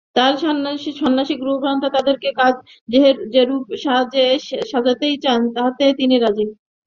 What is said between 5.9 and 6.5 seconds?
তিনি রাজী।